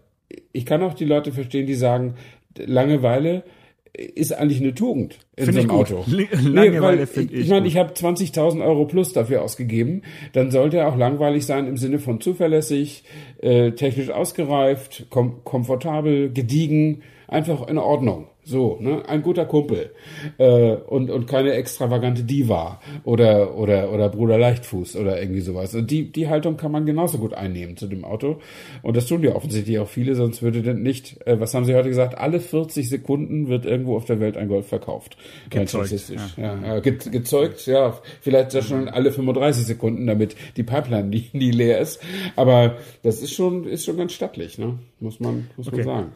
[0.52, 2.14] ich kann auch die Leute verstehen, die sagen,
[2.56, 3.44] Langeweile
[3.92, 6.04] ist eigentlich eine Tugend in find so einem Auto.
[6.42, 7.40] Langeweile nee, finde ich.
[7.42, 10.02] Ich meine, ich habe 20.000 Euro plus dafür ausgegeben.
[10.32, 13.04] Dann sollte er auch langweilig sein im Sinne von zuverlässig,
[13.38, 18.28] äh, technisch ausgereift, kom komfortabel, gediegen, einfach in Ordnung.
[18.48, 19.90] So, ne, ein guter Kumpel
[20.38, 25.74] äh, und und keine extravagante Diva oder oder oder Bruder Leichtfuß oder irgendwie sowas.
[25.74, 28.38] Und die die Haltung kann man genauso gut einnehmen zu dem Auto
[28.82, 31.26] und das tun ja offensichtlich auch viele, sonst würde denn nicht.
[31.26, 32.16] Äh, was haben Sie heute gesagt?
[32.18, 35.16] Alle 40 Sekunden wird irgendwo auf der Welt ein Golf verkauft.
[35.50, 36.28] Gezeugt, ja.
[36.36, 41.28] Ja, ja, ge gezeugt, ja, vielleicht ja schon alle 35 Sekunden, damit die Pipeline nie,
[41.32, 42.00] nie leer ist.
[42.36, 44.78] Aber das ist schon ist schon ganz stattlich, ne?
[45.00, 45.78] Muss man muss okay.
[45.78, 46.12] man sagen.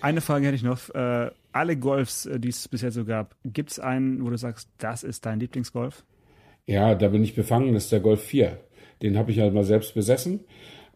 [0.00, 0.88] Eine Frage hätte ich noch.
[0.94, 4.68] Äh, alle Golfs, äh, die es bisher so gab, gibt es einen, wo du sagst,
[4.78, 6.04] das ist dein Lieblingsgolf?
[6.66, 8.58] Ja, da bin ich befangen, das ist der Golf 4.
[9.02, 10.40] Den habe ich halt mal selbst besessen.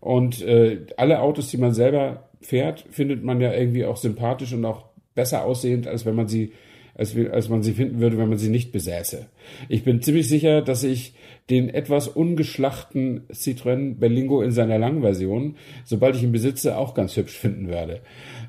[0.00, 4.64] Und äh, alle Autos, die man selber fährt, findet man ja irgendwie auch sympathisch und
[4.64, 6.52] auch besser aussehend, als wenn man sie,
[6.94, 9.26] als, als man sie finden würde, wenn man sie nicht besäße.
[9.68, 11.14] Ich bin ziemlich sicher, dass ich
[11.50, 17.37] den etwas ungeschlachten Citroën Berlingo in seiner Langversion, sobald ich ihn besitze, auch ganz hübsch
[17.37, 18.00] finden werde.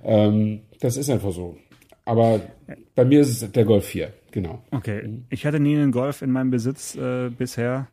[0.03, 1.57] Ähm, das ist einfach so.
[2.05, 2.39] Aber
[2.93, 4.63] bei mir ist es der Golf 4, genau.
[4.71, 7.87] Okay, ich hatte nie einen Golf in meinem Besitz äh, bisher.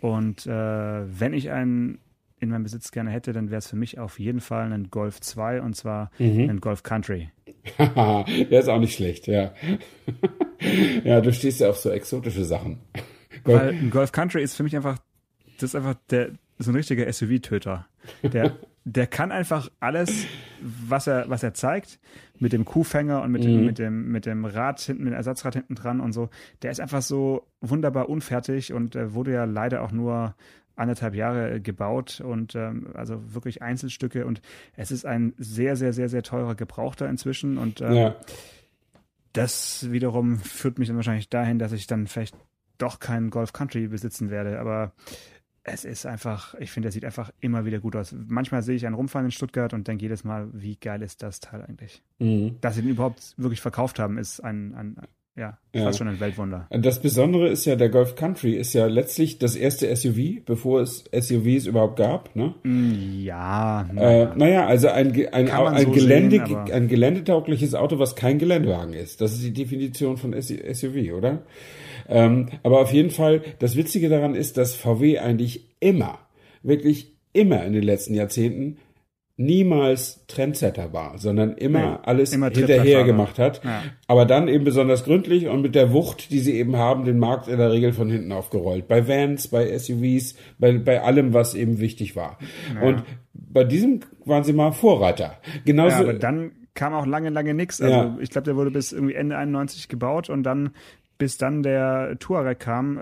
[0.00, 1.98] Und äh, wenn ich einen
[2.42, 5.20] in meinem Besitz gerne hätte, dann wäre es für mich auf jeden Fall ein Golf
[5.20, 6.50] 2 und zwar mhm.
[6.50, 7.30] ein Golf Country.
[7.78, 9.52] der ist auch nicht schlecht, ja.
[11.04, 12.80] ja, du stehst ja auf so exotische Sachen.
[13.44, 14.98] Weil ein Golf Country ist für mich einfach,
[15.58, 17.86] das ist einfach der, so ein richtiger SUV-Töter.
[18.24, 20.26] Der, der kann einfach alles,
[20.60, 22.00] was er, was er zeigt,
[22.40, 23.66] mit dem Kuhfänger und mit, dem, mhm.
[23.66, 26.28] mit, dem, mit dem Rad hinten, mit dem Ersatzrad hinten dran und so,
[26.62, 30.34] der ist einfach so wunderbar unfertig und äh, wurde ja leider auch nur
[30.82, 34.42] anderthalb Jahre gebaut und ähm, also wirklich Einzelstücke und
[34.76, 38.16] es ist ein sehr, sehr, sehr, sehr teurer Gebrauchter inzwischen und ähm, ja.
[39.32, 42.36] das wiederum führt mich dann wahrscheinlich dahin, dass ich dann vielleicht
[42.78, 44.92] doch keinen Golf Country besitzen werde, aber
[45.64, 48.12] es ist einfach, ich finde, er sieht einfach immer wieder gut aus.
[48.26, 51.38] Manchmal sehe ich einen rumfahren in Stuttgart und denke jedes Mal, wie geil ist das
[51.38, 52.02] Teil eigentlich?
[52.18, 52.56] Mhm.
[52.60, 54.96] Dass sie den überhaupt wirklich verkauft haben, ist ein, ein
[55.34, 56.66] ja, ja, fast schon ein Weltwunder.
[56.70, 61.04] Das Besondere ist ja, der Golf Country ist ja letztlich das erste SUV, bevor es
[61.10, 62.54] SUVs überhaupt gab, ne?
[62.64, 63.88] Mm, ja.
[63.90, 68.38] Naja, äh, naja also ein, ein, ein, so Gelände, sehen, ein geländetaugliches Auto, was kein
[68.38, 69.22] Geländewagen ist.
[69.22, 71.42] Das ist die Definition von SUV, oder?
[72.08, 76.18] Ähm, aber auf jeden Fall, das Witzige daran ist, dass VW eigentlich immer,
[76.62, 78.76] wirklich immer in den letzten Jahrzehnten
[79.44, 83.62] niemals Trendsetter war, sondern immer ja, alles immer hinterher gemacht hat.
[83.64, 83.82] Ja.
[84.06, 87.48] Aber dann eben besonders gründlich und mit der Wucht, die sie eben haben, den Markt
[87.48, 88.88] in der Regel von hinten aufgerollt.
[88.88, 92.38] Bei Vans, bei SUVs, bei, bei allem, was eben wichtig war.
[92.74, 92.82] Ja.
[92.82, 93.02] Und
[93.34, 95.38] bei diesem waren sie mal Vorreiter.
[95.64, 96.02] Genauso.
[96.02, 97.80] aber dann kam auch lange, lange nichts.
[97.80, 100.70] Also ich glaube, der wurde bis irgendwie Ende 91 gebaut und dann
[101.18, 103.00] bis dann der Touareg kam, äh,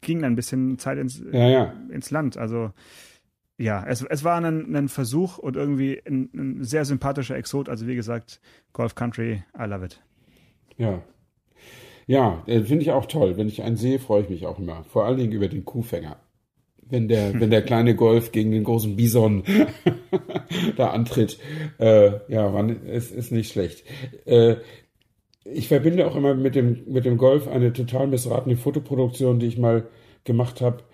[0.00, 1.72] ging dann ein bisschen Zeit ins, ja, ja.
[1.90, 2.36] ins Land.
[2.36, 2.72] Also
[3.58, 7.68] ja, es, es war ein, ein Versuch und irgendwie ein, ein, sehr sympathischer Exot.
[7.68, 8.40] Also wie gesagt,
[8.72, 10.00] Golf Country, I love it.
[10.76, 11.02] Ja.
[12.06, 13.36] Ja, äh, finde ich auch toll.
[13.36, 14.84] Wenn ich einen sehe, freue ich mich auch immer.
[14.84, 16.16] Vor allen Dingen über den Kuhfänger.
[16.88, 19.42] Wenn der, wenn der kleine Golf gegen den großen Bison
[20.76, 21.40] da antritt.
[21.78, 23.84] Äh, ja, man, es ist nicht schlecht.
[24.24, 24.56] Äh,
[25.44, 29.58] ich verbinde auch immer mit dem, mit dem Golf eine total missratene Fotoproduktion, die ich
[29.58, 29.88] mal
[30.24, 30.84] gemacht habe.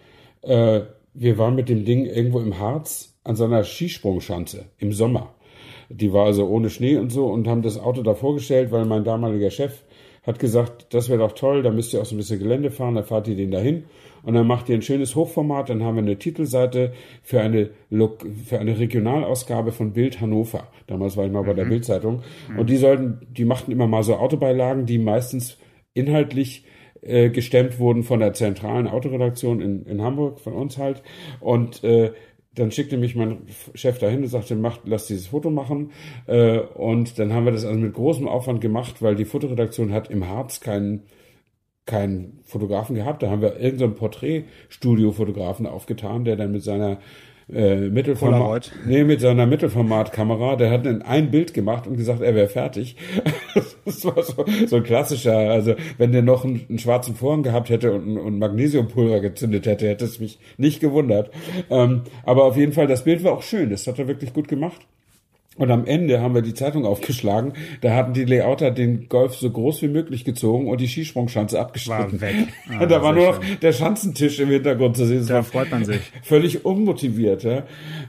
[0.42, 5.34] Äh, wir waren mit dem Ding irgendwo im Harz an so einer Skisprungschanze im Sommer.
[5.88, 9.04] Die war also ohne Schnee und so und haben das Auto da vorgestellt, weil mein
[9.04, 9.84] damaliger Chef
[10.24, 12.94] hat gesagt, das wäre doch toll, da müsst ihr auch so ein bisschen Gelände fahren,
[12.94, 13.84] da fahrt ihr den dahin
[14.22, 17.70] und dann macht ihr ein schönes Hochformat, dann haben wir eine Titelseite für eine,
[18.46, 20.68] für eine Regionalausgabe von Bild Hannover.
[20.86, 21.46] Damals war ich mal mhm.
[21.46, 21.70] bei der mhm.
[21.70, 22.58] Bildzeitung mhm.
[22.58, 25.58] und die sollten, die machten immer mal so Autobeilagen, die meistens
[25.92, 26.64] inhaltlich
[27.04, 31.02] äh, gestemmt wurden von der zentralen Autoredaktion in, in Hamburg, von uns halt.
[31.40, 32.12] Und äh,
[32.54, 35.90] dann schickte mich mein Chef dahin und sagte, mach, lass dieses Foto machen.
[36.26, 40.10] Äh, und dann haben wir das also mit großem Aufwand gemacht, weil die Fotoredaktion hat
[40.10, 41.02] im Harz keinen
[41.86, 43.22] keinen Fotografen gehabt.
[43.22, 46.98] Da haben wir irgendeinen Porträtstudio-Fotografen aufgetan, der dann mit seiner
[47.52, 52.34] äh, Mittelformat, nee, mit seiner Mittelformatkamera, der hat dann ein Bild gemacht und gesagt, er
[52.34, 52.96] wäre fertig.
[53.84, 57.68] das war so, so ein klassischer, also wenn der noch einen, einen schwarzen Vorhang gehabt
[57.68, 61.30] hätte und, und Magnesiumpulver gezündet hätte, hätte es mich nicht gewundert.
[61.70, 64.48] Ähm, aber auf jeden Fall, das Bild war auch schön, das hat er wirklich gut
[64.48, 64.80] gemacht.
[65.56, 67.52] Und am Ende haben wir die Zeitung aufgeschlagen.
[67.80, 72.20] Da hatten die Layouter den Golf so groß wie möglich gezogen und die Skisprungschanze abgeschnitten.
[72.20, 72.34] War weg.
[72.80, 75.24] Ah, da war nur noch der Schanzentisch im Hintergrund zu sehen.
[75.28, 76.00] Da freut man sich.
[76.22, 77.44] Völlig unmotiviert.
[77.44, 77.62] Ja.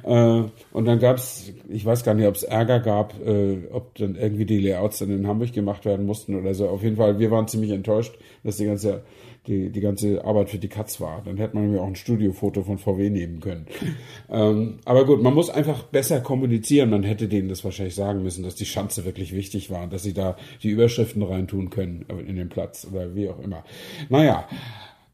[0.04, 4.16] Äh, und dann gab's, ich weiß gar nicht, ob es Ärger gab, äh, ob dann
[4.16, 6.68] irgendwie die Layouts dann in Hamburg gemacht werden mussten oder so.
[6.68, 9.04] Auf jeden Fall, wir waren ziemlich enttäuscht, dass die ganze
[9.48, 11.22] die, die ganze Arbeit für die Katz war.
[11.26, 13.68] Dann hätte man mir auch ein Studiofoto von VW nehmen können.
[14.30, 16.90] ähm, aber gut, man muss einfach besser kommunizieren.
[16.90, 20.04] Man hätte denen das wahrscheinlich sagen müssen, dass die Schanze wirklich wichtig war und dass
[20.04, 23.64] sie da die Überschriften reintun können in den Platz oder wie auch immer.
[24.10, 24.48] Naja.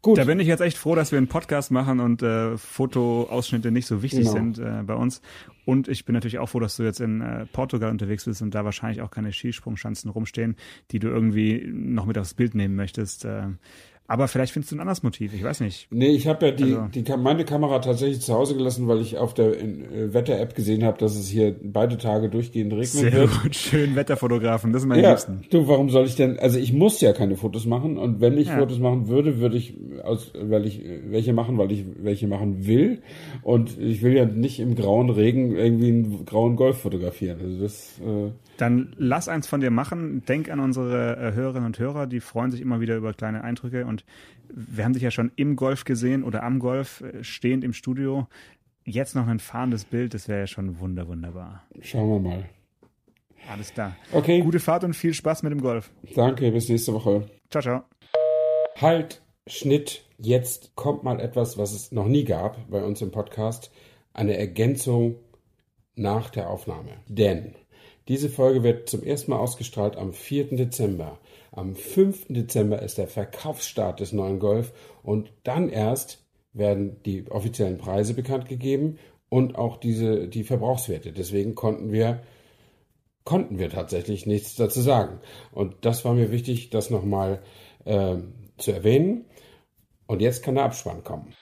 [0.04, 0.18] Gut.
[0.18, 3.86] Da bin ich jetzt echt froh, dass wir einen Podcast machen und äh, Fotoausschnitte nicht
[3.86, 4.32] so wichtig genau.
[4.32, 5.22] sind äh, bei uns.
[5.64, 8.56] Und ich bin natürlich auch froh, dass du jetzt in äh, Portugal unterwegs bist und
[8.56, 10.56] da wahrscheinlich auch keine Skisprungschanzen rumstehen,
[10.90, 13.26] die du irgendwie noch mit aufs Bild nehmen möchtest.
[13.26, 13.44] Äh,
[14.12, 15.88] aber vielleicht findest du ein anderes Motiv, ich weiß nicht.
[15.90, 16.88] Nee, ich habe ja die, also.
[16.94, 20.98] die, meine Kamera tatsächlich zu Hause gelassen, weil ich auf der äh, Wetter-App gesehen habe,
[20.98, 23.42] dass es hier beide Tage durchgehend regnen Sehr wird.
[23.42, 25.46] Gut, schön Wetterfotografen, das ist mein ja, Liebsten.
[25.50, 28.50] Du, warum soll ich denn, also ich muss ja keine Fotos machen und wenn ich
[28.50, 28.58] ja.
[28.58, 33.02] Fotos machen würde, würde ich aus, weil ich welche machen, weil ich welche machen will
[33.44, 37.40] und ich will ja nicht im grauen Regen irgendwie einen grauen Golf fotografieren.
[37.42, 40.24] Also das äh, dann lass eins von dir machen.
[40.26, 43.88] Denk an unsere äh, Hörerinnen und Hörer, die freuen sich immer wieder über kleine Eindrücke.
[43.88, 44.06] Und
[44.54, 48.28] wir haben dich ja schon im Golf gesehen oder am Golf, äh, stehend im Studio.
[48.86, 51.64] Jetzt noch ein fahrendes Bild, das wäre ja schon wunder, wunderbar.
[51.82, 52.50] Schauen wir mal.
[53.50, 53.96] Alles klar.
[54.12, 54.42] Okay.
[54.42, 55.92] Gute Fahrt und viel Spaß mit dem Golf.
[56.14, 57.28] Danke, bis nächste Woche.
[57.50, 57.84] Ciao, ciao.
[58.80, 60.06] Halt, Schnitt.
[60.20, 63.72] Jetzt kommt mal etwas, was es noch nie gab bei uns im Podcast.
[64.14, 65.16] Eine Ergänzung
[65.96, 66.92] nach der Aufnahme.
[67.08, 67.56] Denn
[68.08, 70.56] diese Folge wird zum ersten Mal ausgestrahlt am 4.
[70.56, 71.20] Dezember.
[71.52, 72.28] Am 5.
[72.30, 74.72] Dezember ist der Verkaufsstart des neuen Golf
[75.04, 78.98] und dann erst werden die offiziellen Preise bekannt gegeben
[79.30, 81.12] und auch diese, die Verbrauchswerte.
[81.12, 82.24] Deswegen konnten wir,
[83.24, 85.22] konnten wir tatsächlich nichts dazu sagen.
[85.52, 87.42] Und das war mir wichtig, das nochmal
[87.86, 88.18] äh,
[88.58, 89.26] zu erwähnen.
[90.08, 91.34] Und jetzt kann der Abspann kommen.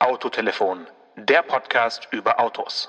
[0.00, 2.88] Autotelefon, der Podcast über Autos